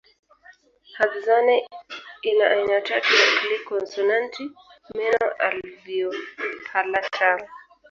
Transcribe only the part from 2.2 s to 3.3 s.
ina aina tatu ya